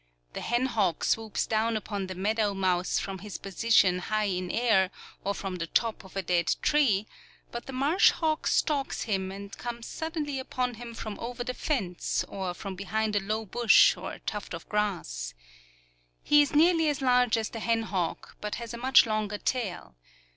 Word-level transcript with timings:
The 0.33 0.41
hen 0.41 0.65
hawk 0.65 1.03
swoops 1.03 1.45
down 1.45 1.77
upon 1.77 2.07
the 2.07 2.15
meadow 2.15 2.55
mouse 2.55 2.97
from 2.97 3.19
his 3.19 3.37
position 3.37 3.99
high 3.99 4.23
in 4.23 4.49
air, 4.49 4.89
or 5.23 5.35
from 5.35 5.57
the 5.57 5.67
top 5.67 6.03
of 6.03 6.15
a 6.15 6.23
dead 6.23 6.55
tree; 6.63 7.05
but 7.51 7.67
the 7.67 7.71
marsh 7.73 8.09
hawk 8.09 8.47
stalks 8.47 9.03
him 9.03 9.31
and 9.31 9.55
comes 9.55 9.85
suddenly 9.85 10.39
upon 10.39 10.73
him 10.73 10.95
from 10.95 11.19
over 11.19 11.43
the 11.43 11.53
fence, 11.53 12.25
or 12.27 12.55
from 12.55 12.73
behind 12.73 13.15
a 13.15 13.19
low 13.19 13.45
bush 13.45 13.95
or 13.95 14.17
tuft 14.25 14.55
of 14.55 14.67
grass. 14.69 15.35
He 16.23 16.41
is 16.41 16.55
nearly 16.55 16.89
as 16.89 17.03
large 17.03 17.37
as 17.37 17.49
the 17.49 17.59
hen 17.59 17.83
hawk, 17.83 18.37
but 18.41 18.55
has 18.55 18.73
a 18.73 18.77
much 18.79 19.05
longer 19.05 19.37
tail. 19.37 19.93